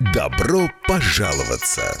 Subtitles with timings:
[0.00, 2.00] Добро пожаловаться!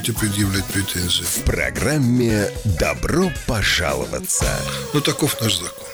[0.09, 1.23] предъявлять претензии?
[1.23, 2.47] В программе
[2.79, 4.45] «Добро пожаловаться».
[4.93, 5.87] Ну, таков наш закон.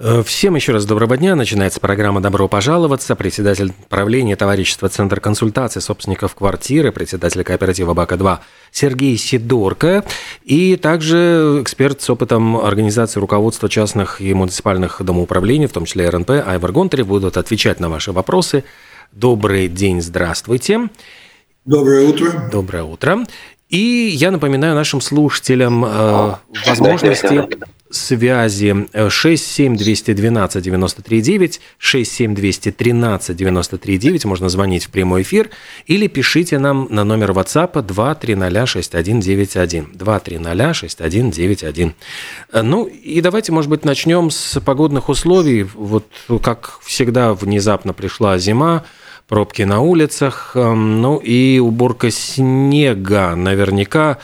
[0.00, 1.36] Э, Всем еще раз доброго дня.
[1.36, 3.14] Начинается программа «Добро пожаловаться».
[3.14, 8.38] Председатель правления товарищества Центр консультации собственников квартиры, председатель кооператива БАКа-2
[8.72, 10.04] Сергей Сидорко
[10.42, 16.30] и также эксперт с опытом организации руководства частных и муниципальных домоуправлений, в том числе РНП,
[16.30, 18.64] Айвар Гонтарев, будут отвечать на ваши вопросы.
[19.12, 20.88] Добрый день, здравствуйте.
[21.64, 22.48] Доброе утро.
[22.52, 23.24] Доброе утро.
[23.70, 26.34] И я напоминаю нашим слушателям э,
[26.66, 27.48] возможности
[27.90, 35.48] связи э, 67212-93-9, 67213-93-9, можно звонить в прямой эфир,
[35.86, 41.94] или пишите нам на номер WhatsApp 2306191, 2306191.
[42.52, 45.62] Э, Ну и давайте, может быть, начнем с погодных условий.
[45.62, 46.04] Вот
[46.42, 48.84] как всегда внезапно пришла зима,
[49.28, 53.34] пробки на улицах, эм, ну и уборка снега.
[53.34, 54.18] Наверняка,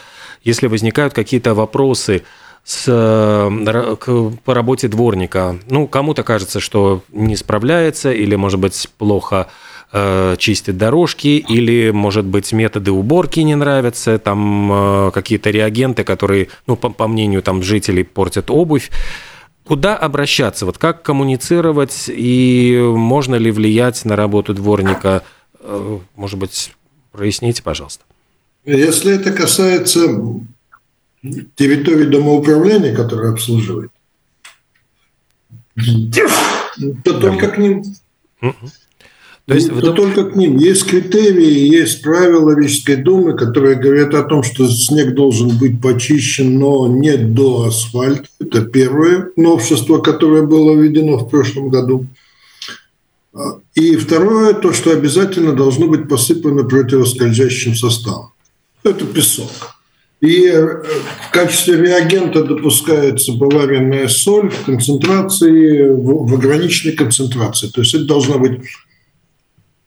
[0.44, 2.22] если возникают какие-то вопросы
[2.64, 3.96] с, э,
[4.44, 9.48] по работе дворника, ну, кому-то кажется, что не справляется или, может быть, плохо
[9.92, 16.48] э, чистит дорожки, или, может быть, методы уборки не нравятся, там э, какие-то реагенты, которые,
[16.66, 18.90] ну, по, по мнению там жителей, портят обувь.
[19.64, 20.66] Куда обращаться?
[20.66, 25.22] Вот как коммуницировать и можно ли влиять на работу дворника?
[25.60, 26.74] Э, Может быть,
[27.12, 28.04] проясните, пожалуйста.
[28.64, 30.00] Если это касается
[31.54, 33.90] территории домоуправления, которые обслуживает,
[37.04, 37.84] то только к ним.
[39.50, 40.58] То есть, то вы только к ним.
[40.58, 46.56] Есть критерии, есть правила Рижской думы, которые говорят о том, что снег должен быть почищен,
[46.56, 48.28] но не до асфальта.
[48.38, 52.06] Это первое новшество, которое было введено в прошлом году.
[53.34, 58.30] А, И второе, то, что обязательно должно быть посыпано противоскользящим составом.
[58.84, 59.50] Это песок.
[60.20, 60.64] И э,
[61.26, 67.66] в качестве реагента допускается поваренная соль в концентрации, в ограниченной концентрации.
[67.66, 68.60] То есть это должна быть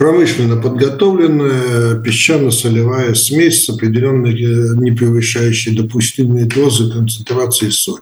[0.03, 8.01] промышленно подготовленная песчано-солевая смесь с определенной, э, не превышающей допустимые дозы концентрации соли.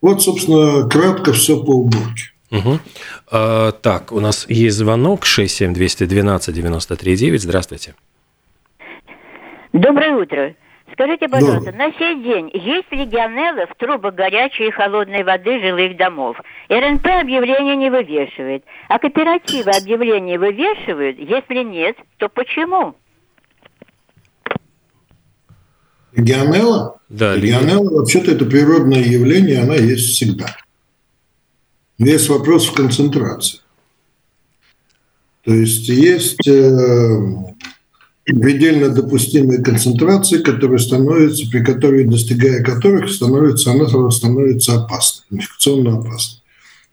[0.00, 2.30] Вот, собственно, кратко все по уборке.
[2.52, 2.78] Мгм.
[3.28, 7.38] А, так, у нас есть звонок 67212-93-9.
[7.38, 7.96] Здравствуйте.
[9.72, 10.54] Доброе утро.
[10.92, 16.36] Скажите, пожалуйста, на сей день есть легионеллы в трубах горячей и холодной воды жилых домов?
[16.68, 21.18] РНП объявления не вывешивает, а кооперативы объявления вывешивают?
[21.18, 22.94] Если нет, то почему?
[26.12, 26.98] Легионелла?
[27.08, 30.56] Да, Легионелла вообще-то это природное явление, она есть всегда.
[31.98, 33.60] Весь вопрос в концентрации.
[35.44, 37.18] То есть есть э,
[38.32, 46.40] предельно допустимые концентрации, которые становятся, при которой, достигая которых, становится, она становится опасной, инфекционно опасной.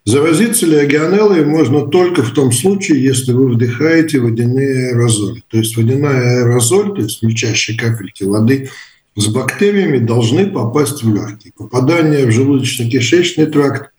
[0.05, 5.43] Заразиться легионеллой можно только в том случае, если вы вдыхаете водяные аэрозоли.
[5.49, 8.69] То есть водяная аэрозоль, то есть мельчайшие капельки воды
[9.17, 11.51] с бактериями должны попасть в легкие.
[11.57, 13.91] Попадание в желудочно-кишечный тракт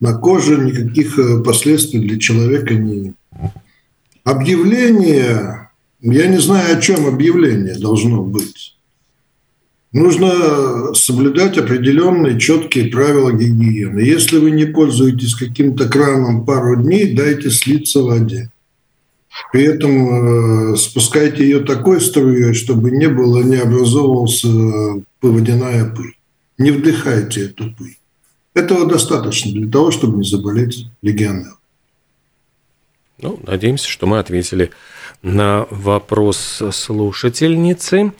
[0.00, 3.16] на коже никаких э, последствий для человека не имеет.
[4.24, 5.67] Объявление,
[6.00, 8.74] я не знаю, о чем объявление должно быть.
[9.92, 14.00] Нужно соблюдать определенные четкие правила гигиены.
[14.00, 18.50] Если вы не пользуетесь каким-то краном пару дней, дайте слиться воде.
[19.52, 26.16] При этом э, спускайте ее такой струей, чтобы не было, не образовывалась э, водяная пыль.
[26.58, 27.96] Не вдыхайте эту пыль.
[28.52, 31.54] Этого достаточно для того, чтобы не заболеть легионеллой.
[33.20, 34.70] Ну, надеемся, что мы ответили
[35.22, 38.12] на вопрос слушательницы.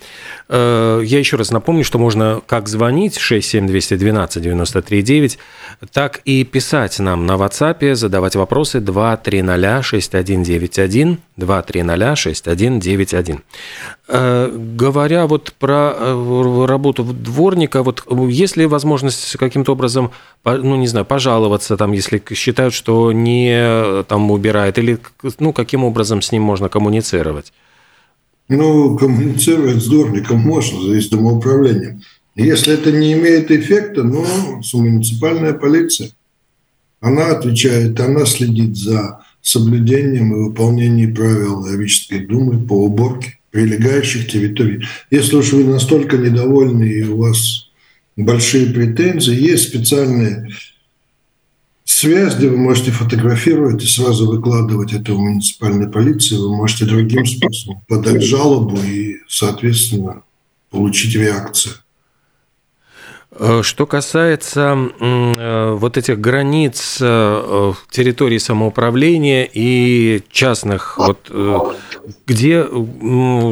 [0.48, 5.38] Э, я еще раз напомню, что можно как звонить 67212 939,
[5.92, 13.42] так и писать нам на WhatsApp, задавать вопросы 230 6191 230 6191.
[14.08, 20.12] Говоря вот про э, работу дворника, вот есть ли возможность каким-то образом,
[20.44, 24.98] ну, не знаю, пожаловаться, там, если считают, что не там убирает, или
[25.38, 27.52] ну, каким образом с ним можно коммуницировать?
[28.48, 32.00] Ну, коммуницировать с дворником можно, зависит от управления.
[32.34, 34.24] Если это не имеет эффекта, ну,
[34.72, 36.10] муниципальная полиция.
[37.00, 44.84] Она отвечает, она следит за соблюдением и выполнением правил Равической думы по уборке прилегающих территорий.
[45.10, 47.70] Если уж вы настолько недовольны и у вас
[48.16, 50.48] большие претензии, есть специальные
[51.88, 56.36] связь, где вы можете фотографировать и сразу выкладывать это в муниципальной полиции.
[56.36, 60.22] Вы можете другим способом подать жалобу и, соответственно,
[60.70, 61.74] получить реакцию.
[63.40, 71.30] Э, что касается э, вот этих границ э, территории самоуправления и частных, вот
[72.26, 72.66] где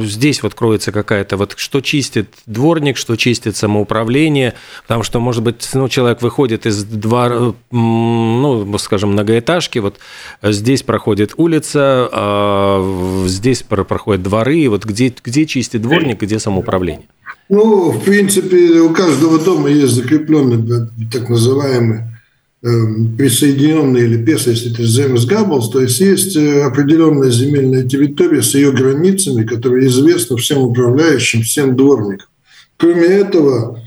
[0.02, 5.68] здесь вот кроется какая-то, вот что чистит дворник, что чистит самоуправление, потому что, может быть,
[5.74, 9.98] ну, человек выходит из двора, ну, скажем, многоэтажки, вот
[10.42, 17.06] здесь проходит улица, а здесь проходят дворы, вот где, где чистит дворник, где самоуправление?
[17.48, 22.00] Ну, в принципе, у каждого дома есть закрепленный так называемый
[22.62, 22.68] э,
[23.16, 28.54] присоединенный или ПЕС, если это Земс Габблс, то есть есть э, определенная земельная территория с
[28.54, 32.28] ее границами, которая известна всем управляющим, всем дворникам.
[32.76, 33.80] Кроме этого,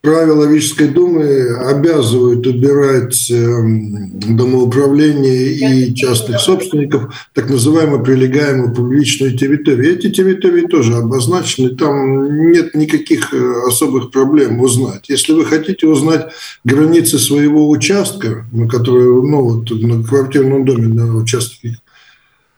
[0.00, 9.94] правила Рижской думы обязывают убирать эм, домоуправление и частных собственников так называемую прилегаемую публичную территорию.
[9.94, 15.08] Эти территории тоже обозначены, там нет никаких э, особых проблем узнать.
[15.08, 16.28] Если вы хотите узнать
[16.64, 21.76] границы своего участка, на который, ну, вот, на квартирном доме, на участке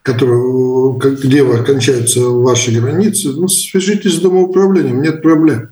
[0.03, 5.69] который, где кончаются ваши границы, ну, свяжитесь с домоуправлением, нет проблем.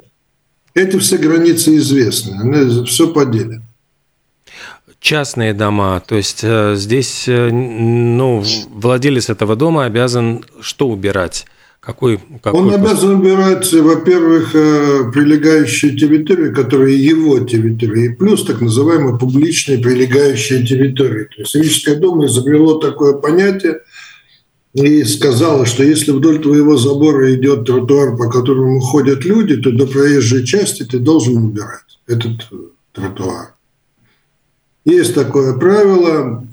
[0.74, 3.62] Эти все границы известны, они все поделят.
[5.00, 11.46] Частные дома, то есть э, здесь э, ну, владелец этого дома обязан что убирать?
[11.80, 18.60] Какой, какой Он обязан убирать, во-первых, э, прилегающие территории, которые его территории, и плюс так
[18.60, 21.24] называемые публичные прилегающие территории.
[21.24, 23.80] То есть Рижская дума изобрело такое понятие–
[24.72, 29.86] и сказала, что если вдоль твоего забора идет тротуар, по которому ходят люди, то до
[29.86, 32.56] проезжей части ты должен убирать этот э,
[32.92, 33.54] тротуар.
[34.84, 36.46] Есть такое правило,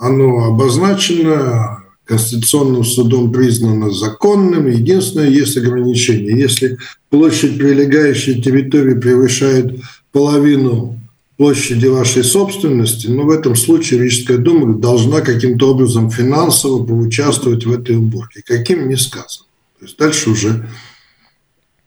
[0.00, 4.66] оно обозначено, Конституционным судом признано законным.
[4.66, 6.38] Единственное, есть ограничение.
[6.38, 6.76] Если
[7.08, 9.80] площадь прилегающей территории превышает
[10.12, 11.00] половину
[11.36, 17.72] площади вашей собственности, но в этом случае Рижская дума должна каким-то образом финансово поучаствовать в
[17.72, 18.42] этой уборке.
[18.44, 19.46] Каким не сказано.
[19.80, 20.68] То есть дальше уже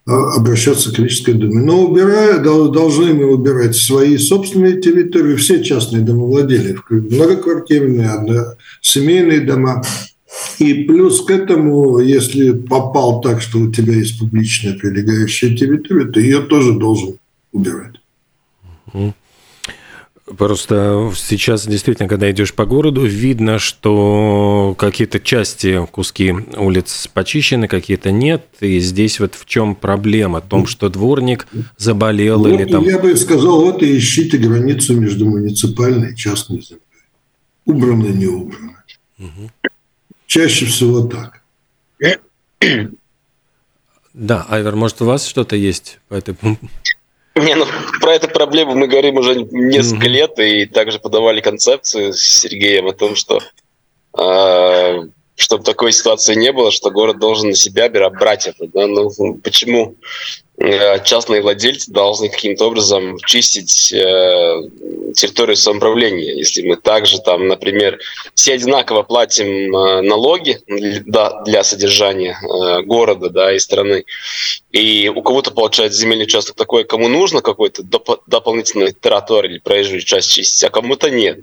[0.06, 1.62] а, обращаться к Рижской думе.
[1.62, 9.84] Но убирая, должны мы убирать свои собственные территории, все частные домовладения, многоквартирные, семейные дома.
[10.60, 16.20] И плюс к этому, если попал так, что у тебя есть публичная прилегающая территория, то
[16.20, 17.18] ее тоже должен
[17.52, 17.97] убирать.
[20.36, 28.12] Просто сейчас действительно, когда идешь по городу, видно, что какие-то части, куски улиц почищены, какие-то
[28.12, 28.46] нет.
[28.60, 30.42] И здесь вот в чем проблема?
[30.42, 32.84] В том, что дворник заболел ну, или там...
[32.84, 36.82] Я бы сказал, вот и ищите границу между муниципальной и частной землей.
[37.66, 38.84] Убрано, не убрано.
[39.20, 39.52] Угу.
[40.26, 41.42] Чаще всего так.
[44.14, 46.58] Да, Айвер, может, у вас что-то есть по этому
[47.40, 47.66] не, ну
[48.02, 50.10] про эту проблему мы говорим уже несколько mm-hmm.
[50.10, 53.40] лет и также подавали концепцию с Сергеем о том, что
[54.18, 58.68] э, чтобы такой ситуации не было, что город должен на себя брать это.
[58.68, 58.88] Да?
[58.88, 59.10] Ну,
[59.44, 59.96] почему
[60.60, 64.62] частные владельцы должны каким-то образом чистить э,
[65.14, 68.00] территорию самоуправления, если мы также там, например,
[68.34, 74.06] все одинаково платим э, налоги для, для содержания э, города да, и страны,
[74.72, 80.02] и у кого-то получается земельный участок такой, кому нужно какой-то доп- дополнительный тротуар или проезжую
[80.02, 81.40] часть чистить, а кому-то нет.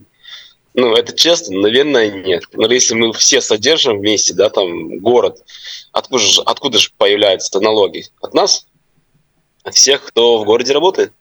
[0.75, 2.42] Ну, это честно, наверное, нет.
[2.52, 5.44] Но если мы все содержим вместе, да, там, город,
[5.92, 8.06] откуда же, откуда же появляются налоги?
[8.21, 8.66] От нас?
[9.64, 11.12] От всех, кто в городе работает.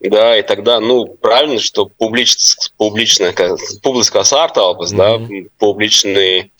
[0.00, 2.36] да, и тогда, ну, правильно, что публич,
[2.76, 3.34] публичная,
[3.82, 4.96] публичная арталбас, mm-hmm.
[4.96, 6.50] да, публичные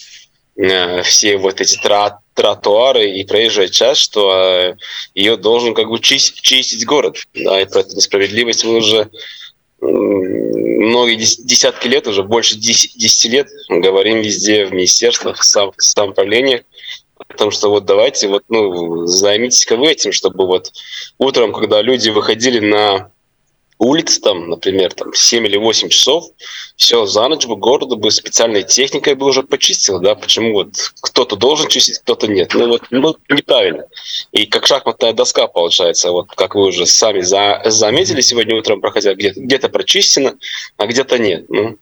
[0.57, 4.77] э, все вот эти трат, тротуары и проезжая часть, что э,
[5.15, 9.11] ее должен как бы чистить, чистить город, да, и про эту несправедливость мы уже
[9.81, 16.63] многие десятки лет, уже больше 10 лет говорим везде в министерствах, в самоуправлениях,
[17.39, 20.73] Потому что вот давайте вот, ну, займитесь-ка вы этим, чтобы вот
[21.19, 23.13] утром, когда люди выходили на
[23.79, 26.25] улицы, там, например, там 7 или 8 часов,
[26.75, 31.37] все, за ночь бы городу бы специальной техникой бы уже почистил, да, почему вот кто-то
[31.37, 32.55] должен чистить, кто-то нет.
[32.55, 33.85] Ну вот, ну, неправильно.
[34.33, 39.15] И как шахматная доска получается, вот как вы уже сами за, заметили сегодня утром, проходя,
[39.15, 40.35] где-то где прочищено,
[40.77, 41.49] а где-то нет.
[41.49, 41.79] Ну,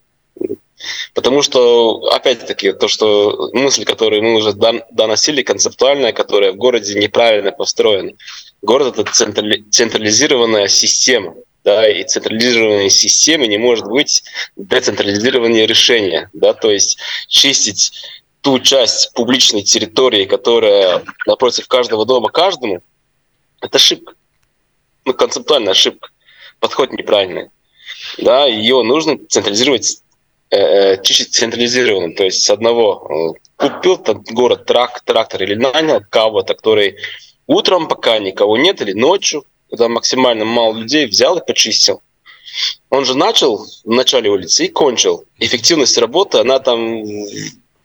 [1.14, 7.52] Потому что, опять-таки, то, что мысль, которую мы уже доносили, концептуальная, которая в городе неправильно
[7.52, 8.12] построена.
[8.62, 11.34] Город— это централизированная система.
[11.64, 14.22] Да, и централизированной системы не может быть
[14.54, 16.30] децентрализированные решения.
[16.32, 17.92] Да, то есть чистить
[18.40, 22.82] ту часть публичной территории, которая напротив каждого дома каждому,
[23.60, 24.14] это ошибка.
[25.04, 26.10] Ну, концептуальная ошибка.
[26.60, 27.50] Подход неправильный.
[28.18, 30.02] Да, ее нужно централизировать
[30.48, 32.14] Э, э, чуть централизированным.
[32.14, 36.96] То есть с одного э, купил этот город трак, трактор или нанял кого-то, который
[37.48, 42.00] утром, пока никого нет, или ночью, когда максимально мало людей, взял и почистил.
[42.90, 45.24] Он же начал в начале улицы и кончил.
[45.40, 47.02] Эффективность работы, она там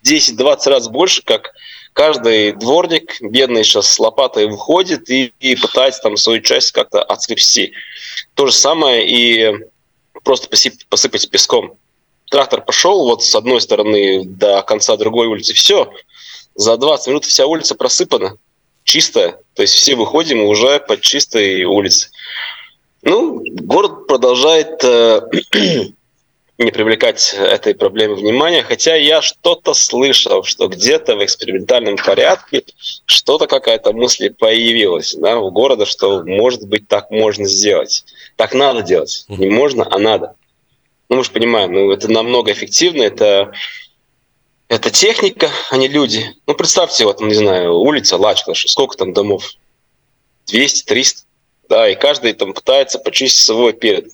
[0.06, 1.54] 10-20 раз больше, как
[1.94, 7.74] каждый дворник, бедный сейчас с лопатой выходит и, и пытается там свою часть как-то отскрепсти.
[8.36, 9.52] То же самое и
[10.24, 10.48] просто
[10.90, 11.80] посыпать песком
[12.32, 15.92] трактор пошел вот с одной стороны до конца другой улицы, все,
[16.56, 18.38] за 20 минут вся улица просыпана,
[18.84, 22.10] чистая, то есть все выходим уже по чистой улице.
[23.04, 25.22] Ну, город продолжает э,
[26.58, 32.64] не привлекать этой проблеме внимания, хотя я что-то слышал, что где-то в экспериментальном порядке
[33.06, 38.06] что-то какая-то мысль появилась да, у города, что может быть так можно сделать.
[38.38, 39.26] Так надо делать.
[39.28, 40.36] Не можно, а надо.
[41.12, 43.52] Ну, мы же понимаем, ну, это намного эффективно, это,
[44.70, 46.26] это техника, а не люди.
[46.48, 49.52] Ну, представьте, вот, не знаю, улица Лачклаш, сколько там домов?
[50.48, 51.24] 200, 300,
[51.68, 54.10] да, и каждый там пытается почистить свой перед.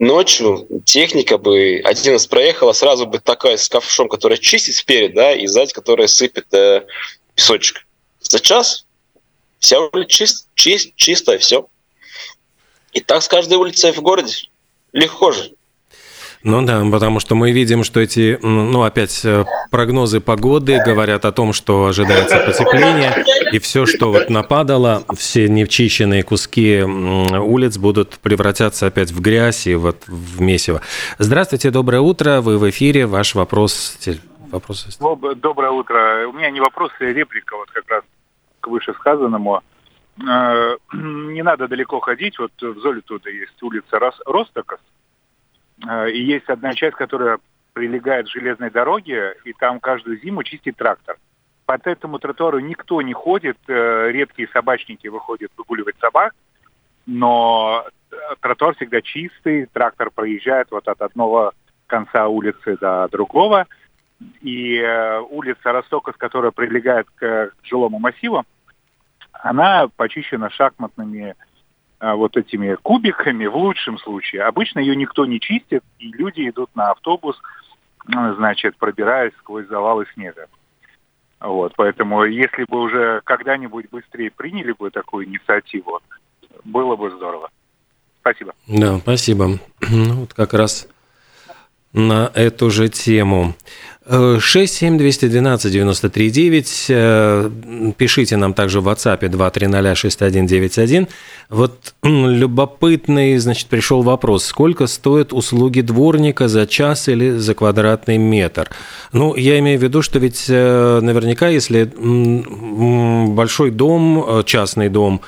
[0.00, 5.32] Ночью техника бы, один раз проехала, сразу бы такая с ковшом, которая чистит сперед, да,
[5.32, 6.84] и сзади, которая сыпет э,
[7.36, 7.86] песочек.
[8.18, 8.84] За час
[9.60, 11.68] вся улица чист, чист, чистая, все.
[12.92, 14.48] И так с каждой улицей в городе
[14.92, 15.52] легко же.
[16.44, 21.30] Ну да, потому что мы видим, что эти, ну опять э, прогнозы погоды говорят о
[21.30, 28.88] том, что ожидается потепление, и все, что вот нападало, все невчищенные куски улиц будут превратятся
[28.88, 30.80] опять в грязь и вот в месиво.
[31.18, 33.96] Здравствуйте, доброе утро, вы в эфире, ваш вопрос.
[34.50, 34.98] вопрос.
[34.98, 36.26] Доброе утро.
[36.26, 38.02] У меня не вопрос, а реплика вот как раз
[38.60, 39.60] к вышесказанному.
[40.20, 42.38] Э, не надо далеко ходить.
[42.38, 44.80] Вот в Золитуда есть улица Ростокос,
[45.88, 47.38] э, и есть одна часть, которая
[47.72, 51.16] прилегает к железной дороге, и там каждую зиму чистит трактор.
[51.64, 56.34] По этому тротуару никто не ходит, э, редкие собачники выходят выгуливать собак,
[57.06, 57.86] но
[58.40, 61.52] тротуар всегда чистый, трактор проезжает вот от одного
[61.86, 63.66] конца улицы до другого,
[64.40, 64.80] и
[65.30, 68.44] улица Ростокос, которая прилегает к жилому массиву,
[69.32, 71.34] она почищена шахматными
[71.98, 74.42] а, вот этими кубиками в лучшем случае.
[74.42, 77.40] Обычно ее никто не чистит, и люди идут на автобус,
[78.06, 80.48] значит, пробираясь сквозь завалы снега.
[81.40, 86.00] Вот, поэтому если бы уже когда-нибудь быстрее приняли бы такую инициативу,
[86.64, 87.50] было бы здорово.
[88.20, 88.54] Спасибо.
[88.68, 89.58] Да, спасибо.
[89.90, 90.88] Ну, вот как раз
[91.92, 93.54] на эту же тему.
[94.08, 96.86] 67212-93-9.
[96.88, 97.48] Э,
[97.96, 101.06] пишите нам также в WhatsApp 2306191.
[101.50, 104.44] Вот любопытный, значит, пришел вопрос.
[104.44, 108.70] Сколько стоят услуги дворника за час или за квадратный метр?
[109.12, 111.92] Ну, я имею в виду, что ведь э, наверняка, если
[113.34, 115.20] большой дом, э, частный дом,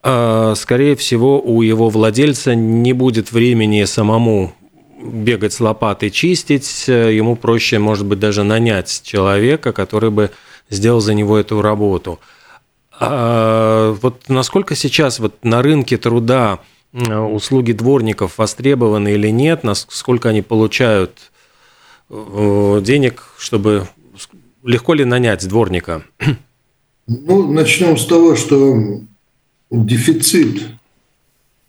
[0.00, 4.54] скорее всего, у его владельца не будет времени самому
[4.98, 10.30] бегать с лопатой, чистить, э, ему проще, может быть, даже нанять человека, который бы
[10.70, 12.18] сделал за него эту работу.
[13.00, 16.58] А вот насколько сейчас вот на рынке труда
[16.92, 21.30] услуги дворников востребованы или нет, насколько они получают
[22.10, 23.88] э, денег, чтобы
[24.64, 26.02] легко ли нанять дворника?
[27.06, 28.76] Ну, начнем с того, что
[29.70, 30.77] дефицит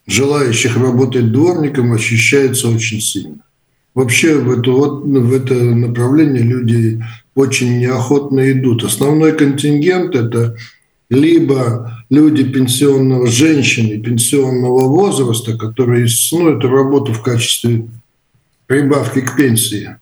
[0.09, 3.39] желающих работать дворником ощущается очень сильно.
[3.93, 7.03] Вообще в это, вот, в это направление люди
[7.35, 8.83] очень неохотно идут.
[8.83, 10.55] Основной контингент– это
[11.09, 17.87] либо люди пенсионного, женщины пенсионного возраста, которые ну, эту работу в качестве
[18.67, 19.95] прибавки к пенсии,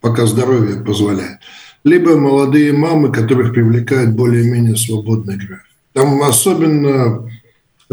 [0.00, 1.38] пока здоровье позволяет,
[1.84, 5.66] либо молодые мамы, которых привлекает более-менее свободный график.
[5.92, 7.30] Там особенно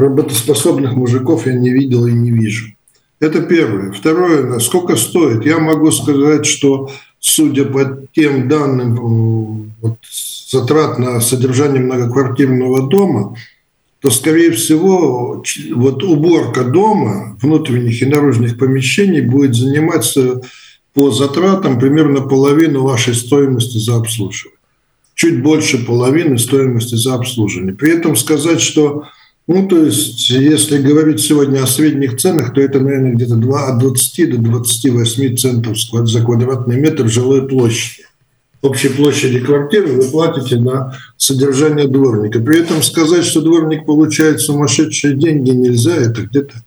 [0.02, 2.74] работоспособных мужиков я не видел и не вижу.
[3.20, 3.92] Это первое.
[3.92, 5.46] Второе, сколько стоит?
[5.46, 6.90] Я могу сказать, что
[7.20, 9.98] судя по тем данным вот,
[10.50, 13.36] затрат на содержание многоквартирного дома,
[14.02, 15.44] то, скорее всего,
[15.76, 20.42] вот уборка дома, внутренних и наружных помещений будет заниматься
[20.94, 24.58] по затратам примерно половину вашей стоимости за обслуживание.
[25.14, 27.76] Чуть больше половины стоимости за обслуживание.
[27.76, 29.04] При этом сказать, что
[29.54, 34.32] ну, то есть, если говорить сегодня о средних ценах, то это, наверное, где-то от 20
[34.32, 38.06] до 28 центов за квадратный метр жилой площади.
[38.62, 42.40] Общей площади квартиры вы платите на содержание дворника.
[42.40, 45.96] При этом сказать, что дворник получает сумасшедшие деньги нельзя.
[45.96, 46.64] Это где-то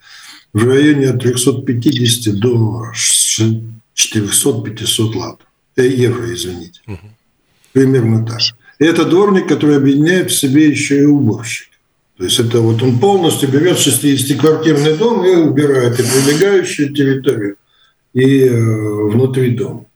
[0.52, 5.38] в районе от 350 до 400-500 лат.
[5.76, 6.80] Э, евро, извините.
[7.72, 8.40] Примерно так.
[8.78, 11.68] И это дворник, который объединяет в себе еще и уборщик.
[12.16, 17.56] То есть это вот он полностью берет 60-квартирный дом и убирает и прилегающую территорию,
[18.12, 19.86] и э, внутри дома.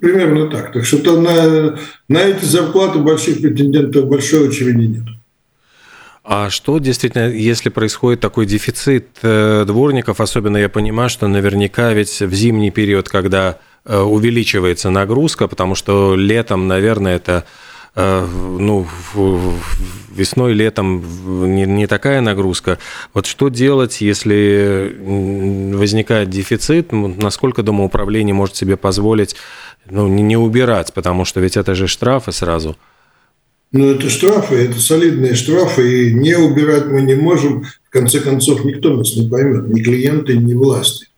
[0.00, 0.72] Примерно так.
[0.72, 5.04] Так что на, на эти зарплаты больших претендентов большой очереди нет.
[6.24, 12.20] А что действительно, если происходит такой дефицит э, дворников, особенно я понимаю, что наверняка ведь
[12.20, 17.44] в зимний период, когда э, увеличивается нагрузка, потому что летом, наверное, это
[17.94, 21.04] ну, весной, летом
[21.54, 22.78] не, не такая нагрузка.
[23.12, 24.96] Вот что делать, если
[25.74, 26.92] возникает дефицит?
[26.92, 29.36] Насколько домоуправление может себе позволить
[29.90, 32.76] ну, не, убирать, потому что ведь это же штрафы сразу.
[33.72, 37.64] Ну, это штрафы, это солидные штрафы, и не убирать мы не можем.
[37.84, 41.08] В конце концов, никто нас не поймет, ни клиенты, ни власти.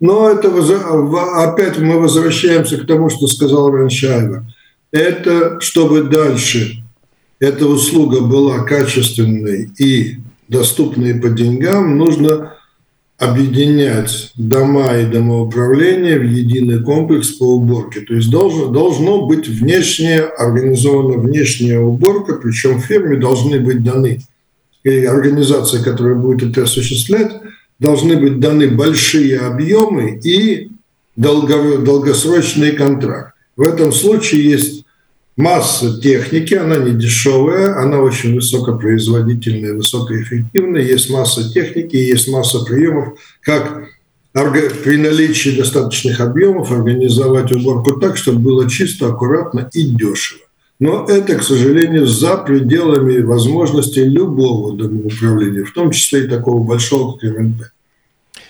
[0.00, 4.42] Но это опять мы возвращаемся к тому, что сказал Раншайвер–
[4.92, 6.82] это чтобы дальше
[7.38, 12.54] эта услуга была качественной и доступной по деньгам, нужно
[13.20, 18.00] объединять дома и домоуправления в единый комплекс по уборке.
[18.00, 24.22] То есть должно, должно быть внешняя, организована внешняя уборка, причем фирме должны быть даны,
[24.84, 27.32] и организация, которая будет это осуществлять,
[27.78, 30.70] должны быть даны большие объемы и
[31.14, 33.34] долго, долгосрочный контракт.
[33.60, 34.86] В этом случае есть
[35.36, 40.80] масса техники, она не дешевая, она очень высокопроизводительная, высокоэффективная.
[40.80, 43.86] Есть масса техники, есть масса приемов, как
[44.32, 50.40] при наличии достаточных объемов организовать уборку так, чтобы было чисто, аккуратно и дешево.
[50.78, 57.18] Но это, к сожалению, за пределами возможностей любого домоуправления, в том числе и такого большого,
[57.18, 57.64] как РНП.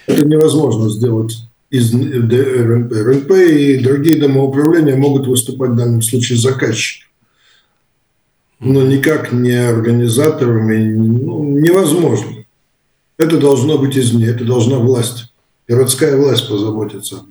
[0.07, 1.37] Это невозможно сделать
[1.71, 2.93] из РНП.
[2.93, 7.09] РНП и другие домоуправления могут выступать в данном случае заказчиком.
[8.59, 10.93] Но никак не организаторами.
[10.93, 12.45] Ну, невозможно.
[13.17, 15.33] Это должно быть извне, это должна власть.
[15.69, 17.25] Городская власть позаботиться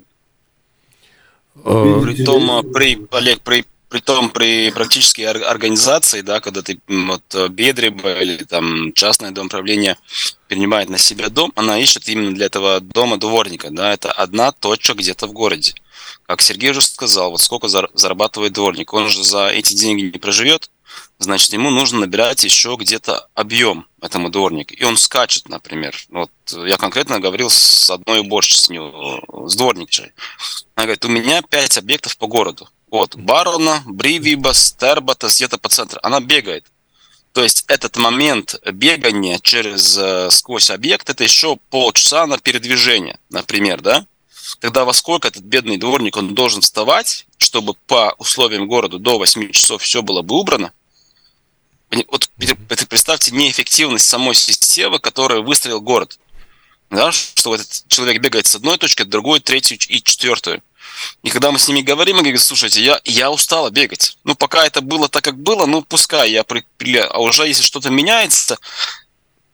[1.64, 2.26] об этом.
[2.26, 8.22] Том, при, Олег, при при том при практической организации, да, когда ты вот э, Бедриба
[8.22, 9.98] или там частное дом правления
[10.48, 14.94] принимает на себя дом, она ищет именно для этого дома дворника, да, это одна точка
[14.94, 15.74] где-то в городе.
[16.28, 20.70] Как Сергей уже сказал, вот сколько зарабатывает дворник, он же за эти деньги не проживет,
[21.18, 24.74] значит, ему нужно набирать еще где-то объем этому дворнику.
[24.74, 25.96] И он скачет, например.
[26.10, 28.78] Вот я конкретно говорил с одной уборщицей,
[29.48, 30.12] с дворникчей.
[30.76, 32.70] Она говорит, у меня пять объектов по городу.
[32.92, 36.00] Вот, Барона, Бривиба, Стербата, где-то по центру.
[36.02, 36.66] Она бегает.
[37.34, 43.82] То есть этот момент бегания через э, сквозь объект это еще полчаса на передвижение, например,
[43.82, 44.06] да?
[44.60, 49.52] Тогда во сколько этот бедный дворник он должен вставать, чтобы по условиям города до 8
[49.52, 50.74] часов все было бы убрано?
[52.08, 52.30] Вот
[52.90, 56.20] представьте неэффективность самой системы, которую выстроил город.
[56.90, 60.64] Да, что этот человек бегает с одной точки, другой, третью и четвертую.
[61.24, 64.18] И когда мы с ними говорим, мы говорим, слушайте, я, я устала бегать.
[64.24, 67.64] Ну, пока это было так, как было, ну, пускай я при, при а уже если
[67.64, 68.58] что-то меняется,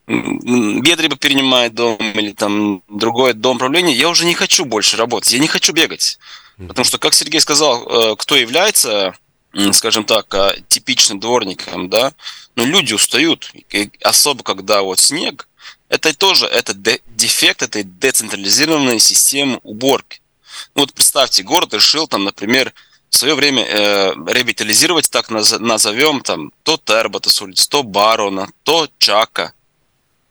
[0.08, 5.40] Бедриба перенимает дом или там другой дом правления, я уже не хочу больше работать, я
[5.40, 6.20] не хочу бегать.
[6.58, 9.16] Потому что, как Сергей сказал, э, кто является,
[9.74, 12.14] скажем так, э, типичным дворником, да,
[12.56, 13.52] но ну, люди устают,
[14.02, 15.48] особо когда вот снег,
[15.88, 16.74] Это тоже это
[17.06, 20.20] дефект этой децентрализированной системы уборки.
[20.76, 22.74] Ну, вот представьте, город решил там, например,
[23.10, 28.89] в свое время э, ревитализировать, так назовем, там, то Тербота с улиц, то Барона, то
[28.98, 29.54] Чака.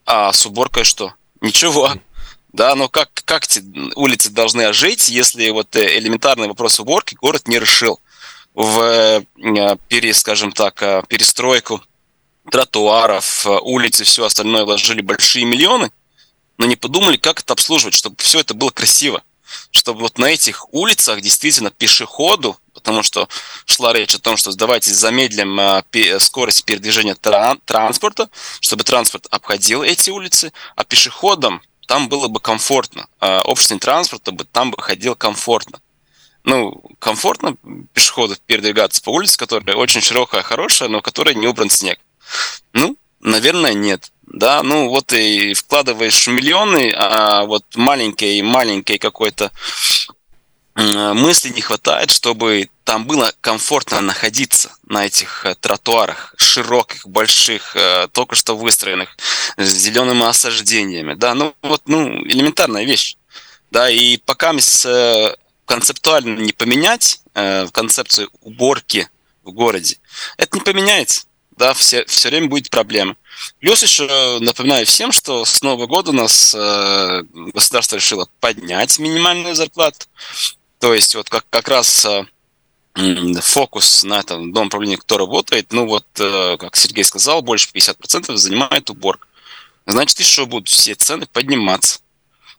[0.04, 1.14] А с уборкой что?
[1.40, 1.94] Ничего.
[2.52, 3.64] Да, но как, как эти
[3.96, 8.00] улицы должны жить, если вот э, элементарный вопрос уборки город не решил
[8.54, 11.82] в, э, пере, скажем так, э, перестройку
[12.50, 15.90] тротуаров, улиц и все остальное вложили большие миллионы,
[16.58, 19.22] но не подумали, как это обслуживать, чтобы все это было красиво.
[19.70, 23.28] Чтобы вот на этих улицах действительно пешеходу, потому что
[23.66, 25.82] шла речь о том, что давайте замедлим
[26.20, 28.28] скорость передвижения транспорта,
[28.60, 33.06] чтобы транспорт обходил эти улицы, а пешеходам там было бы комфортно.
[33.20, 35.80] А общественный транспорт бы там бы ходил комфортно.
[36.44, 37.56] Ну, комфортно
[37.94, 41.98] пешеходу передвигаться по улице, которая очень широкая, хорошая, но в которой не убран снег.
[42.72, 44.12] Ну, наверное, нет.
[44.26, 49.52] Да, ну вот и вкладываешь миллионы, а вот маленькой-маленькой какой-то
[50.76, 58.08] мысли не хватает, чтобы там было комфортно находиться на этих э, тротуарах широких, больших, э,
[58.12, 59.16] только что выстроенных,
[59.56, 61.14] с зелеными осаждениями.
[61.14, 63.16] Да, ну вот, ну, элементарная вещь.
[63.70, 69.08] Да, и пока э, концептуально не поменять в концепцию уборки
[69.42, 69.98] в городе,
[70.36, 71.26] это не поменяется.
[71.56, 73.16] Да, все, все время будет проблема.
[73.60, 79.54] Плюс еще напоминаю всем, что с Нового года у нас э, государство решило поднять минимальную
[79.54, 80.06] зарплату.
[80.78, 82.24] То есть вот как, как раз э,
[83.40, 88.36] фокус на этом дом управления, кто работает, ну вот, э, как Сергей сказал, больше 50%
[88.36, 89.26] занимает уборка.
[89.86, 92.00] Значит, еще будут все цены подниматься.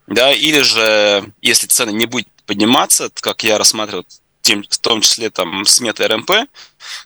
[0.08, 4.06] Да, или же, если цены не будут подниматься, как я рассматривал,
[4.45, 6.31] тем, в том числе там сметы РМП,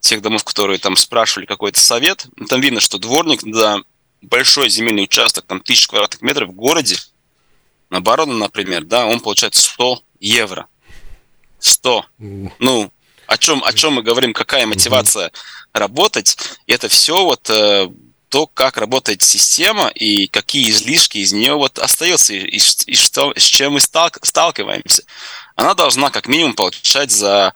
[0.02, 3.82] тех домов, которые там спрашивали какой-то совет, там видно, что дворник за
[4.21, 6.97] большой земельный участок, там тысяч квадратных метров в городе,
[7.89, 10.67] на Барона, например, да, он получает 100 евро.
[11.60, 12.06] 100.
[12.17, 12.91] Ну,
[13.25, 15.32] о чем, о чем мы говорим, какая мотивация
[15.71, 17.88] работать, это все вот э,
[18.30, 23.34] то, как работает система и какие излишки из нее вот остаются, и, и, и что,
[23.36, 25.04] с чем мы сталк, сталкиваемся.
[25.56, 27.54] Она должна как минимум получать за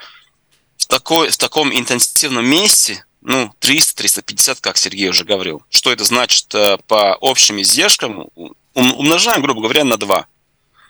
[0.78, 5.64] в, такой, в таком интенсивном месте ну, 300-350, как Сергей уже говорил.
[5.70, 8.28] Что это значит э, по общим издержкам?
[8.74, 10.28] Умножаем, грубо говоря, на 2.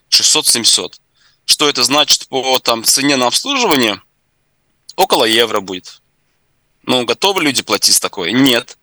[0.09, 0.93] 600-700.
[1.45, 4.01] Что это значит по там, цене на обслуживание?
[4.95, 6.01] Около евро будет.
[6.83, 8.31] Ну, готовы люди платить такое?
[8.31, 8.77] Нет.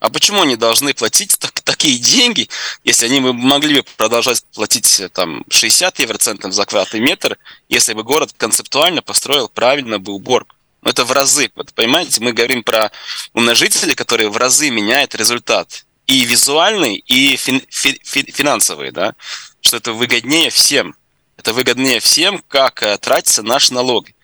[0.00, 2.48] А почему они должны платить так, такие деньги,
[2.84, 8.34] если они могли бы продолжать платить там 60 евроцентов за квадратный метр, если бы город
[8.36, 10.54] концептуально построил правильно бы уборку?
[10.82, 11.50] Ну, это в разы.
[11.54, 12.90] Вот, понимаете, мы говорим про
[13.32, 15.84] умножители, которые в разы меняют результат.
[16.06, 19.14] И визуальный, и фин, фи, фи, финансовый, да?
[19.60, 20.96] Что это выгоднее всем.
[21.36, 24.14] Это выгоднее всем, как э, тратятся наши налоги.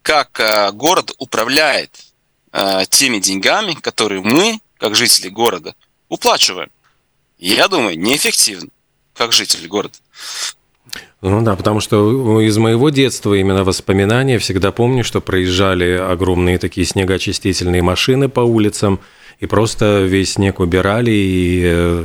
[0.00, 1.90] Как э, город управляет
[2.52, 5.76] э, теми деньгами, которые мы, как жители города,
[6.08, 6.68] уплачиваем.
[7.38, 8.68] Я думаю, неэффективно,
[9.14, 9.94] как жители города.
[11.20, 16.84] Ну да, потому что из моего детства именно воспоминания всегда помню, что проезжали огромные такие
[16.84, 18.98] снегоочистительные машины по улицам,
[19.38, 22.04] и просто весь снег убирали, и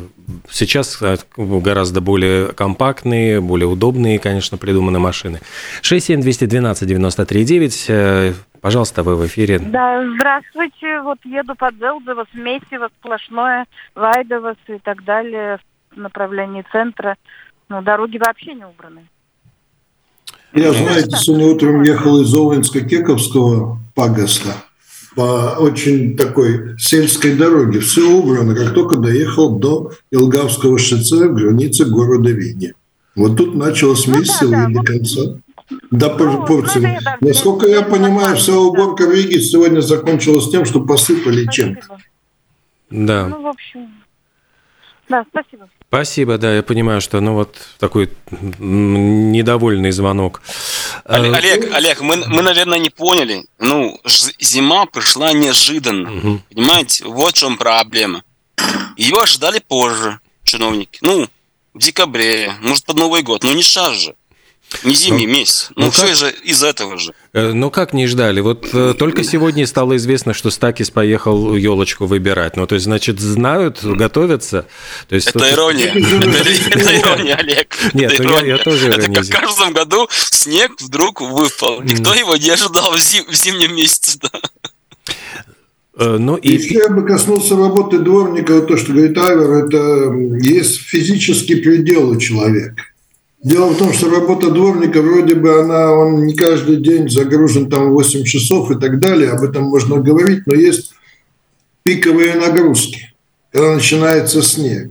[0.51, 5.39] Сейчас э, гораздо более компактные, более удобные, конечно, придуманы машины.
[5.83, 7.85] 67212-93-9.
[7.87, 9.59] Э, пожалуйста, вы в эфире.
[9.59, 11.01] Да, здравствуйте.
[11.01, 13.65] Вот еду под Зелдово, Смесиво, Сплошное,
[13.95, 15.59] Вайдовос и так далее
[15.91, 17.15] в направлении центра.
[17.69, 19.07] Но дороги вообще не убраны.
[20.53, 24.55] Я, знаете, сегодня утром ехал из Овенска-Кековского пагоста
[25.15, 27.79] по очень такой сельской дороге.
[27.79, 32.73] Все убрано, как только доехал до Илгавского шоссе, границы города Вини.
[33.15, 35.21] Вот тут началось ну, да, да, до конца.
[35.91, 36.99] До ну, порции.
[37.19, 41.77] Насколько я понимаю, вся уборка в Риге сегодня закончилась тем, что посыпали чем
[42.89, 43.27] Да.
[43.27, 43.89] Ну, в общем,
[45.09, 45.69] да, спасибо.
[45.87, 48.09] Спасибо, да, я понимаю, что ну вот такой
[48.59, 50.41] недовольный звонок.
[51.05, 53.45] Олег, э, Олег, Олег мы, мы, наверное, не поняли.
[53.57, 53.99] Ну,
[54.39, 56.11] зима пришла неожиданно.
[56.11, 56.41] Угу.
[56.53, 58.23] Понимаете, вот в чем проблема.
[58.97, 60.99] Ее ожидали позже чиновники.
[61.01, 61.27] Ну,
[61.73, 63.43] в декабре, может, под Новый год.
[63.43, 64.15] Ну, не сейчас же.
[64.83, 65.69] Не зимний ну, месяц.
[65.75, 66.15] Ну, ну все как...
[66.15, 67.13] же из этого же.
[67.33, 68.41] Э, ну, как не ждали?
[68.41, 72.57] Вот э, только сегодня стало известно, что Стакис поехал елочку выбирать.
[72.57, 74.67] Ну, то есть, значит, знают, готовятся.
[75.07, 75.87] То есть, это ирония.
[75.95, 77.75] Это ирония, Олег.
[77.93, 81.81] Нет, ну я тоже Это как в каждом году снег вдруг выпал.
[81.81, 84.19] Никто его не ожидал в зимнем месяце.
[85.95, 86.51] Ну, и...
[86.51, 90.13] Еще я бы коснулся работы дворника, то, что говорит Айвер, это
[90.45, 92.75] есть физический предел у человека.
[93.43, 97.91] Дело в том, что работа дворника, вроде бы она, он не каждый день загружен там
[97.91, 100.93] 8 часов и так далее, об этом можно говорить, но есть
[101.83, 103.13] пиковые нагрузки,
[103.51, 104.89] когда начинается снег,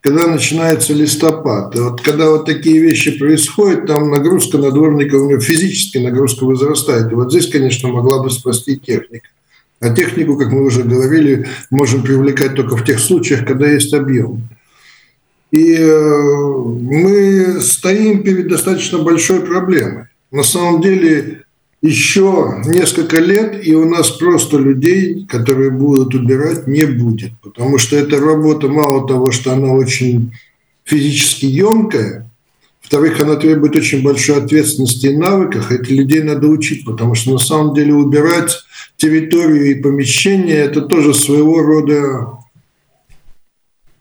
[0.00, 1.76] когда начинается листопад.
[1.76, 6.44] И вот когда вот такие вещи происходят, там нагрузка на дворника, у него физически нагрузка
[6.44, 7.12] возрастает.
[7.12, 9.28] И вот здесь, конечно, могла бы спасти техника.
[9.80, 14.48] А технику, как мы уже говорили, можем привлекать только в тех случаях, когда есть объем.
[15.50, 20.04] И э, мы стоим перед достаточно большой проблемой.
[20.30, 21.44] На самом деле
[21.80, 27.32] еще несколько лет, и у нас просто людей, которые будут убирать, не будет.
[27.42, 30.32] Потому что эта работа, мало того, что она очень
[30.84, 32.28] физически емкая,
[32.82, 35.70] во-вторых, она требует очень большой ответственности и навыков.
[35.70, 38.50] Этих людей надо учить, потому что на самом деле убирать
[38.96, 42.37] территорию и помещение– это тоже своего рода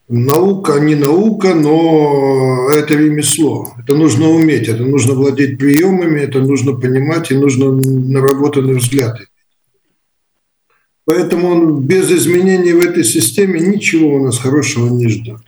[0.10, 3.74] наука, не наука, но это ремесло.
[3.80, 9.20] Это нужно уметь, это нужно владеть приемами, это нужно понимать и нужно наработанный взгляд.
[11.06, 15.40] Поэтому без изменений в этой системе ничего у нас хорошего не ждет.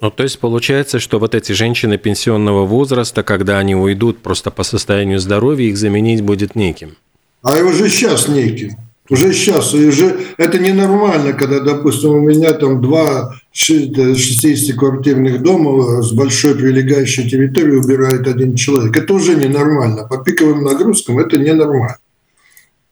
[0.00, 4.62] Ну, то есть получается, что вот эти женщины пенсионного возраста, когда они уйдут просто по
[4.62, 6.96] состоянию здоровья, их заменить будет неким.
[7.42, 8.76] А уже сейчас неким.
[9.10, 16.12] Уже сейчас, и уже это ненормально, когда, допустим, у меня там два 60-квартирных дома с
[16.12, 18.96] большой прилегающей территорией убирает один человек.
[18.96, 20.06] Это уже ненормально.
[20.08, 21.98] По пиковым нагрузкам это ненормально.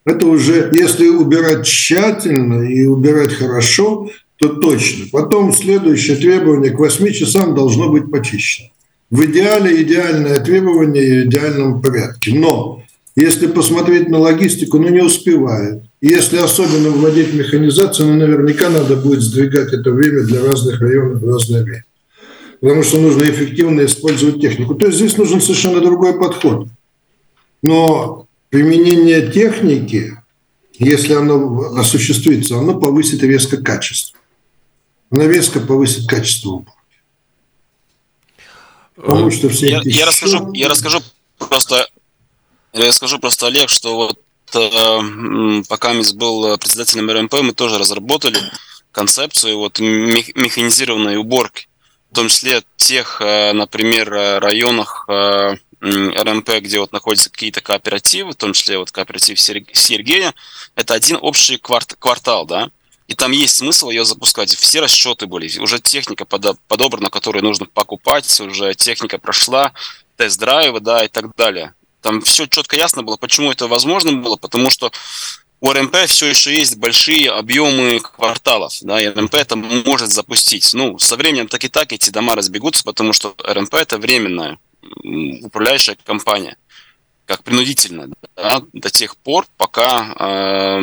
[0.04, 5.06] Это уже, если убирать тщательно и убирать хорошо, то точно.
[5.12, 8.70] Потом следующее требование к 8 часам должно быть почищено.
[9.10, 12.34] В идеале идеальное требование в идеальном порядке.
[12.34, 12.82] Но
[13.20, 15.82] если посмотреть на логистику, ну не успевает.
[16.00, 21.28] Если особенно вводить механизацию, ну наверняка надо будет сдвигать это время для разных районов в
[21.28, 21.84] разное время.
[22.60, 24.76] Потому что нужно эффективно использовать технику.
[24.76, 26.68] То есть здесь нужен совершенно другой подход.
[27.60, 30.16] Но применение техники,
[30.78, 34.16] если оно осуществится, оно повысит резко качество.
[35.10, 36.78] Оно резко повысит качество уборки.
[38.94, 41.00] Потому что все я, я, расскажу, я расскажу
[41.36, 41.88] просто
[42.72, 44.20] я скажу просто, Олег, что вот
[44.54, 48.40] э, пока Мисс был председателем РМП, мы тоже разработали
[48.92, 51.68] концепцию вот механизированной уборки,
[52.10, 58.36] в том числе тех, э, например, районах э, РМП, где вот находятся какие-то кооперативы, в
[58.36, 60.34] том числе вот кооператив Сергея,
[60.74, 62.70] это один общий кварт, квартал, да,
[63.06, 64.50] и там есть смысл ее запускать.
[64.50, 69.72] Все расчеты были, уже техника подобрана, которую нужно покупать, уже техника прошла,
[70.16, 71.74] тест-драйвы, да, и так далее.
[72.00, 74.92] Там все четко ясно было, почему это возможно было, потому что
[75.60, 80.72] у РМП все еще есть большие объемы кварталов, да, и РМП это может запустить.
[80.74, 84.58] Ну, со временем так и так эти дома разбегутся, потому что РМП это временная
[85.42, 86.56] управляющая компания,
[87.26, 90.80] как принудительно, да, до тех пор, пока э,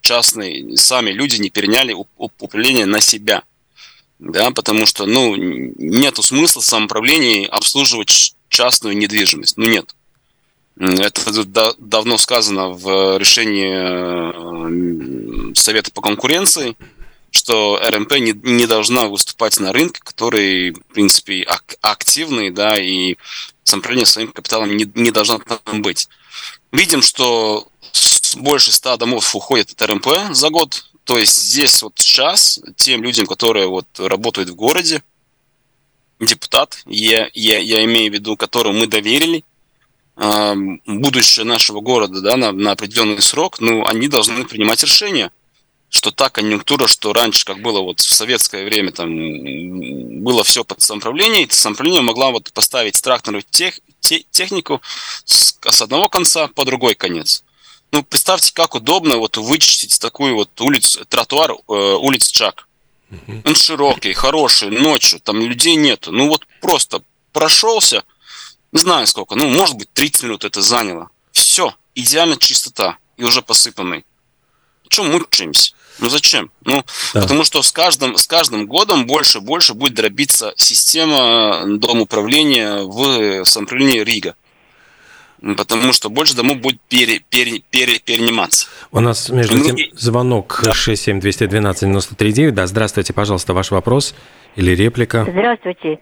[0.00, 3.42] частные сами люди не переняли управление на себя,
[4.18, 9.56] да, потому что, ну, нету смысла в самоуправлении обслуживать частную недвижимость.
[9.56, 9.94] Ну нет.
[10.78, 11.42] Это
[11.78, 16.76] давно сказано в решении э, Совета по конкуренции,
[17.30, 23.16] что РМП не, не должна выступать на рынке, который, в принципе, ак- активный, да, и
[23.64, 26.08] самоуправление своим капиталом не, не должно там быть.
[26.72, 27.68] Видим, что
[28.36, 30.86] больше ста домов уходит от РМП за год.
[31.04, 35.02] То есть здесь вот сейчас тем людям, которые вот работают в городе,
[36.26, 39.44] депутат, я, я, я имею в виду, которому мы доверили
[40.16, 40.54] э,
[40.86, 45.30] будущее нашего города да, на, на определенный срок, ну, они должны принимать решения,
[45.88, 49.10] что та конъюнктура, что раньше, как было вот в советское время, там
[50.22, 54.80] было все под самоуправление, и самоуправление могла вот поставить тракторную тех, те, технику
[55.24, 57.44] с, с одного конца по другой конец.
[57.92, 62.66] Ну, представьте, как удобно вот вычистить такую вот улицу, тротуар э, улиц Чак.
[63.44, 66.12] Он широкий, хороший, ночью, там людей нету.
[66.12, 68.04] Ну вот просто прошелся,
[68.72, 71.10] не знаю сколько, ну может быть 30 минут это заняло.
[71.32, 74.04] Все, идеально чистота и уже посыпанный.
[74.88, 75.74] Чем мучаемся?
[75.98, 76.50] Ну зачем?
[76.64, 77.22] Ну, да.
[77.22, 82.78] потому что с каждым, с каждым годом больше и больше будет дробиться система дом управления
[82.82, 84.34] в самоуправлении Рига
[85.42, 88.68] потому что больше домов будет пере, пере, пере, перениматься.
[88.92, 90.70] У нас, между тем, звонок да.
[90.70, 92.50] 67-212-93-9.
[92.50, 94.14] Да, здравствуйте, пожалуйста, ваш вопрос
[94.56, 95.26] или реплика.
[95.28, 95.98] Здравствуйте.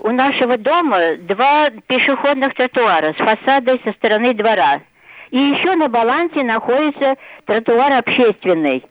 [0.00, 4.82] У нашего дома два пешеходных тротуара с фасадой со стороны двора.
[5.30, 8.84] И еще на балансе находится тротуар общественный.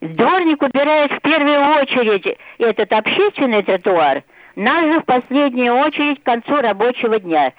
[0.00, 4.24] Дворник убирает в первую очередь этот общественный тротуар,
[4.56, 7.52] нас же в последнюю очередь к концу рабочего дня.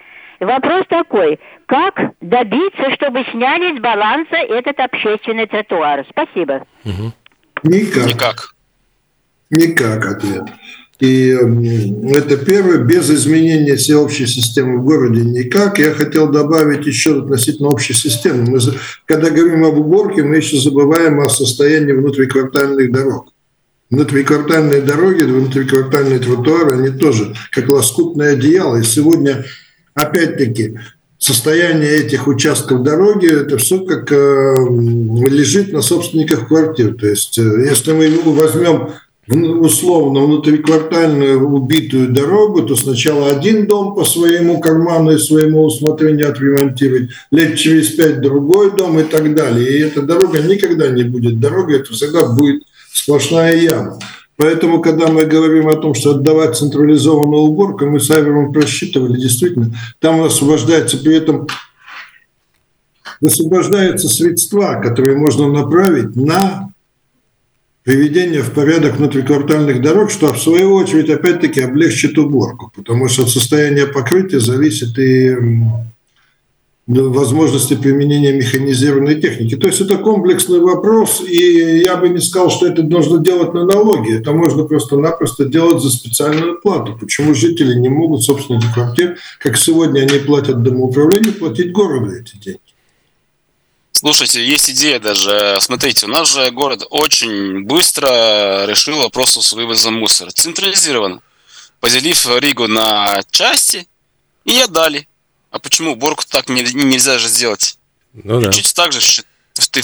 [0.45, 6.05] Вопрос такой, как добиться, чтобы сняли с баланса этот общественный тротуар?
[6.09, 6.65] Спасибо.
[7.63, 8.05] Никак.
[8.07, 8.55] Никак.
[9.49, 10.43] Никак ответ.
[10.99, 11.35] И
[12.11, 15.77] это первое, без изменения всеобщей системы в городе никак.
[15.77, 18.49] Я хотел добавить еще относительно общей системы.
[18.49, 18.59] Мы,
[19.05, 23.33] когда говорим об уборке, мы еще забываем о состоянии внутриквартальных дорог.
[23.89, 28.77] Внутриквартальные дороги, внутриквартальные тротуары, они тоже как лоскутное одеяло.
[28.77, 29.43] И сегодня,
[29.93, 30.75] опять-таки,
[31.17, 36.95] состояние этих участков дороги, это все как э, лежит на собственниках квартир.
[36.95, 38.89] То есть, э, если мы возьмем
[39.27, 47.11] условно внутриквартальную убитую дорогу, то сначала один дом по своему карману и своему усмотрению отремонтировать,
[47.31, 49.77] лет через пять другой дом и так далее.
[49.77, 53.97] И эта дорога никогда не будет дорогой, это всегда будет сплошная яма.
[54.35, 59.71] Поэтому, когда мы говорим о том, что отдавать централизованную уборку, мы с Айвером просчитывали, действительно,
[59.99, 61.47] там освобождается при этом
[63.21, 66.73] высвобождаются средства, которые можно направить на
[67.83, 73.29] приведение в порядок внутриквартальных дорог, что в свою очередь опять-таки облегчит уборку, потому что от
[73.29, 75.35] состояния покрытия зависит и
[76.85, 79.55] возможности применения механизированной техники.
[79.55, 83.65] То есть это комплексный вопрос, и я бы не сказал, что это нужно делать на
[83.65, 84.19] налоги.
[84.19, 86.97] Это можно просто-напросто делать за специальную плату.
[86.99, 92.59] Почему жители не могут, собственники квартир, как сегодня они платят домоуправлению, платить городу эти деньги?
[93.93, 95.57] Слушайте, есть идея даже.
[95.61, 100.31] Смотрите, у нас же город очень быстро решил вопрос с вывозом мусора.
[100.31, 101.21] Централизирован.
[101.79, 103.87] Поделив Ригу на части
[104.43, 105.07] и отдали.
[105.53, 107.77] А почему уборку так не, нельзя же сделать?
[108.13, 108.47] Ну да.
[108.47, 108.53] Так
[108.91, 109.23] же
[109.69, 109.81] ты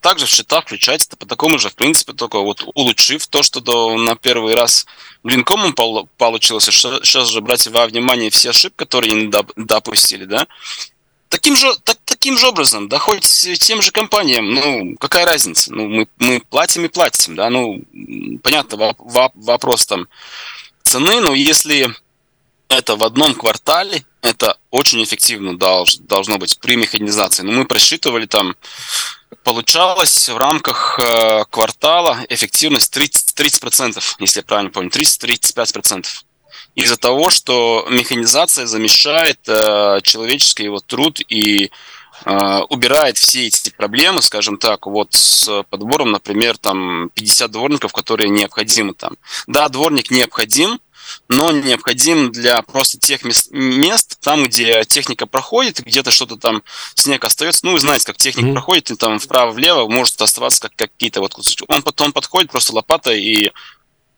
[0.00, 3.60] также в счета включать это по такому же, в принципе, только вот улучшив то, что
[3.60, 4.86] до, на первый раз
[5.22, 10.46] блинкомом получилось, сейчас же брать во внимание все ошибки, которые не допустили, да,
[11.28, 13.26] таким же, так, таким же образом, да хоть
[13.60, 15.70] тем же компаниям, ну, какая разница?
[15.70, 17.82] Ну, мы, мы платим и платим, да, ну,
[18.42, 18.94] понятно,
[19.34, 20.08] вопрос там
[20.82, 21.94] цены, но если
[22.68, 27.42] это в одном квартале, это очень эффективно долж, должно быть при механизации.
[27.42, 28.54] Но мы просчитывали там,
[29.44, 36.06] получалось в рамках э, квартала эффективность 30%, 30%, если я правильно помню, 30-35%.
[36.76, 41.70] Из-за того, что механизация замещает э, человеческий его труд и
[42.24, 48.28] э, убирает все эти проблемы, скажем так, вот с подбором, например, там 50 дворников, которые
[48.28, 49.14] необходимы там.
[49.46, 50.78] Да, дворник необходим,
[51.28, 56.62] но необходим для просто тех мест, мест там, где техника проходит, где-то что-то там
[56.94, 57.66] снег остается.
[57.66, 58.52] Ну, вы знаете, как техника mm-hmm.
[58.52, 61.64] проходит, и там вправо-влево может оставаться как какие-то вот кусочки.
[61.68, 63.52] Он потом подходит просто лопатой и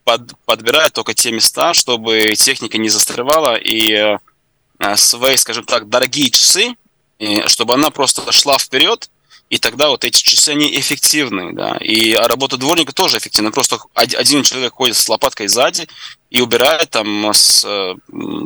[0.05, 6.31] под, подбирает только те места, чтобы техника не застревала и э, свои, скажем так, дорогие
[6.31, 6.75] часы,
[7.19, 9.11] и чтобы она просто шла вперед,
[9.49, 14.43] и тогда вот эти часы, они эффективны, да, и работа дворника тоже эффективна, просто один
[14.43, 15.87] человек ходит с лопаткой сзади
[16.33, 17.95] и убирает там с э,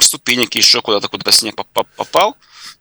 [0.01, 2.37] ступенек еще куда-то, куда снег попал,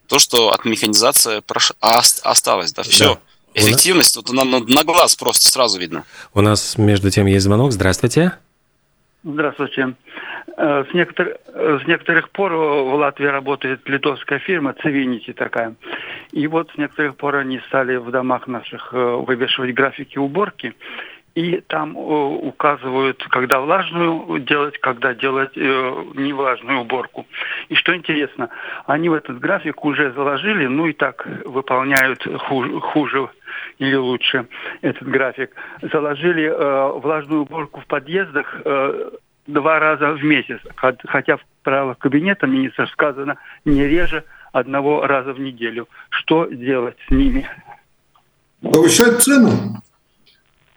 [0.08, 1.72] то, что от механизации прош...
[1.80, 3.14] осталось, да, все.
[3.14, 3.20] Да.
[3.54, 6.04] Эффективность, вот она на глаз просто сразу видно.
[6.34, 7.70] У нас между тем есть звонок.
[7.70, 8.32] Здравствуйте.
[9.22, 9.94] Здравствуйте.
[10.56, 11.36] Э, с, некотор...
[11.54, 15.76] Э, с некоторых пор в Латвии работает литовская фирма Цивинити такая.
[16.32, 20.74] И вот с некоторых пор они стали в домах наших вывешивать графики уборки.
[21.36, 25.60] И там указывают, когда влажную делать, когда делать э,
[26.14, 27.26] невлажную уборку.
[27.68, 28.48] И что интересно,
[28.86, 33.28] они в этот график уже заложили, ну и так выполняют хуже, хуже
[33.78, 34.46] или лучше
[34.80, 35.50] этот график.
[35.82, 39.10] Заложили э, влажную уборку в подъездах э,
[39.46, 45.38] два раза в месяц, хотя в правилах кабинета министра сказано не реже одного раза в
[45.38, 45.86] неделю.
[46.08, 47.46] Что делать с ними?
[48.62, 49.50] Повышать цену.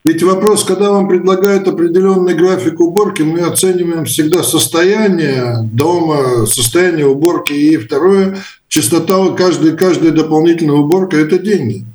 [0.05, 7.51] Ведь вопрос, когда вам предлагают определенный график уборки, мы оцениваем всегда состояние дома, состояние уборки.
[7.51, 8.37] И второе,
[8.69, 11.85] частота каждой, каждой дополнительной уборки– это деньги.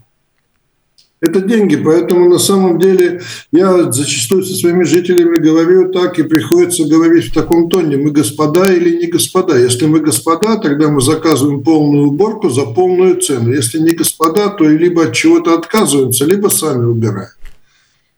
[1.23, 6.85] Это деньги, поэтому на самом деле я зачастую со своими жителями говорю так, и приходится
[6.85, 9.57] говорить в таком тоне, мы господа или не господа.
[9.57, 13.51] Если мы господа, тогда мы заказываем полную уборку за полную цену.
[13.51, 17.31] Если не господа, то либо от чего-то отказываемся, либо сами убираем.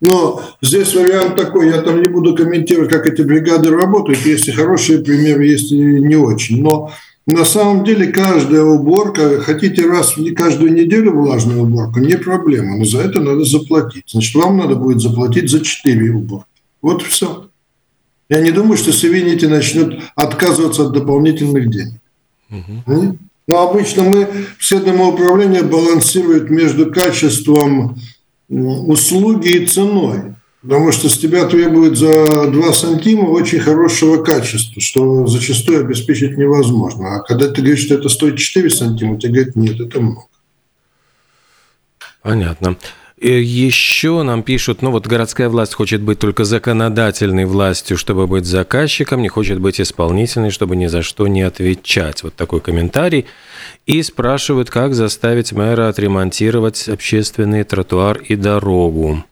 [0.01, 4.53] Но здесь вариант такой, я там не буду комментировать, как эти бригады работают, есть и
[4.53, 6.62] хорошие примеры, есть и не очень.
[6.62, 6.92] Но
[7.28, 12.84] На самом деле каждая уборка, хотите раз в каждую неделю влажную уборку, не проблема, но
[12.84, 14.05] за это надо заплатить.
[14.07, 16.47] Значит, вам надо будет заплатить за 4 уборки.
[16.82, 17.49] Вот и все.
[18.28, 22.01] Я не думаю, что Севинити начнут отказываться от дополнительных денег.
[22.51, 23.18] Угу.
[23.49, 24.28] Но обычно мы,
[24.59, 27.99] все домоуправления балансируют между качеством
[28.49, 30.34] услуги и ценой.
[30.62, 37.16] Потому что с тебя требуют за 2 сантима очень хорошего качества, что зачастую обеспечить невозможно.
[37.16, 40.26] А когда ты говоришь, что это стоит 4 сантима, тебе говорят, нет, это много.
[42.22, 42.76] Понятно.
[43.18, 49.22] Еще нам пишут, ну вот городская власть хочет быть только законодательной властью, чтобы быть заказчиком,
[49.22, 52.22] не хочет быть исполнительной, чтобы ни за что не отвечать.
[52.22, 53.24] Вот такой комментарий.
[53.86, 59.24] И спрашивают, как заставить мэра отремонтировать общественный тротуар и дорогу.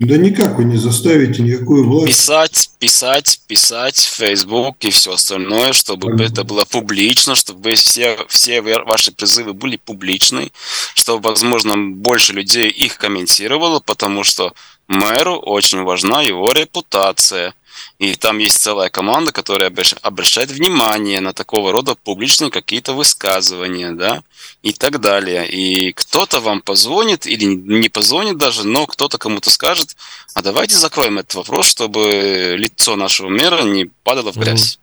[0.00, 2.06] Да никак вы не заставите никакую власть.
[2.06, 6.24] Писать, писать, писать в Facebook и все остальное, чтобы mm-hmm.
[6.24, 10.52] это было публично, чтобы все, все ваши призывы были публичны,
[11.00, 14.52] чтобы, возможно, больше людей их комментировало, потому что
[14.86, 17.54] мэру очень важна его репутация.
[17.98, 19.72] И там есть целая команда, которая
[20.02, 24.22] обращает внимание на такого рода публичные какие-то высказывания, да,
[24.62, 25.48] и так далее.
[25.48, 29.96] И кто-то вам позвонит или не позвонит даже, но кто-то кому-то скажет,
[30.34, 34.78] а давайте закроем этот вопрос, чтобы лицо нашего мэра не падало в грязь.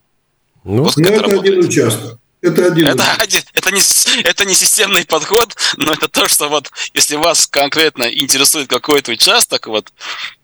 [0.63, 2.19] Ну, вот это, это один участок.
[2.41, 2.87] Это один.
[2.87, 3.81] Это, один, это, не,
[4.21, 9.65] это не системный подход, но это то, что вот если вас конкретно интересует какой-то участок,
[9.67, 9.91] вот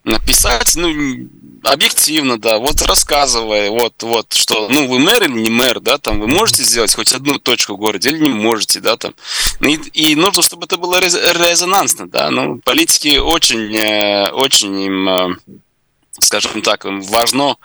[0.04, 0.90] написать, ну,
[1.64, 6.20] объективно, да, вот рассказывая, вот, вот, что, ну, вы мэр или не мэр, да, там,
[6.20, 9.14] вы можете сделать хоть одну точку в городе или не можете, да, там,
[9.62, 15.36] и, и нужно, чтобы это было резонансно, да, ну, политики очень, э, очень им, э,
[16.20, 17.56] скажем так, им важно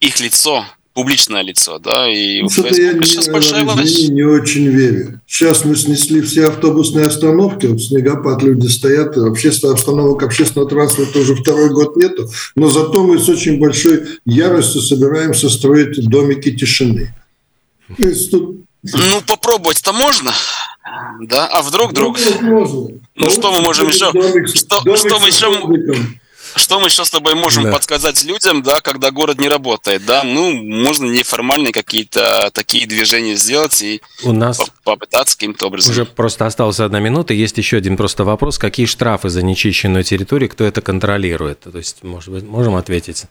[0.00, 4.08] их лицо публичное лицо, да, и ну, у я сейчас большая власть.
[4.08, 5.20] не очень верю.
[5.26, 11.34] Сейчас мы снесли все автобусные остановки, вот снегопад, люди стоят, общественных остановок общественного транспорта уже
[11.34, 17.14] второй год нету, но зато мы с очень большой яростью собираемся строить домики тишины.
[18.30, 18.60] тут...
[18.82, 20.32] Ну, попробовать-то можно,
[21.22, 22.18] да, а вдруг, вдруг?
[22.40, 24.10] Ну, ну что мы можем еще,
[24.54, 26.18] что, что мы еще...
[26.56, 27.72] Что мы сейчас с тобой можем да.
[27.72, 30.22] подсказать людям, да, когда город не работает, да?
[30.24, 35.90] Ну, можно неформальные какие-то такие движения сделать и У нас попытаться каким-то образом.
[35.92, 37.34] Уже просто осталась одна минута.
[37.34, 38.58] Есть еще один просто вопрос.
[38.58, 41.60] Какие штрафы за нечищенную территорию, кто это контролирует?
[41.60, 43.24] То есть, может быть, можем ответить?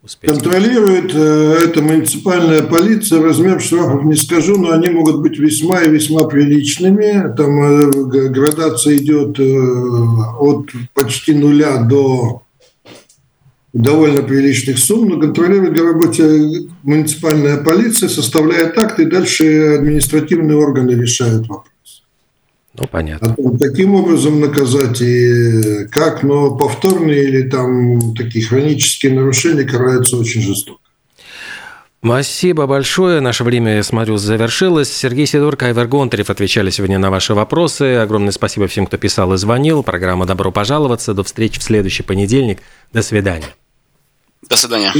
[0.00, 0.30] Успеть.
[0.30, 3.20] Контролирует э, это муниципальная полиция.
[3.20, 7.34] Размер штрафов не скажу, но они могут быть весьма и весьма приличными.
[7.36, 9.58] Там э, градация идет э,
[10.38, 12.42] от почти нуля до
[13.82, 21.48] довольно приличных сумм, но контролирует работе муниципальная полиция, составляет акты, и дальше административные органы решают
[21.48, 22.02] вопрос.
[22.74, 23.36] Ну, понятно.
[23.36, 30.42] А таким образом наказать и как, но повторные или там такие хронические нарушения караются очень
[30.42, 30.80] жестоко.
[32.04, 33.20] Спасибо большое.
[33.20, 34.92] Наше время, я смотрю, завершилось.
[34.92, 37.96] Сергей Сидорко, Айвер Гонтарев отвечали сегодня на ваши вопросы.
[37.96, 39.82] Огромное спасибо всем, кто писал и звонил.
[39.82, 41.12] Программа «Добро пожаловаться».
[41.12, 42.60] До встречи в следующий понедельник.
[42.92, 43.48] До свидания.
[44.42, 44.92] До свидания.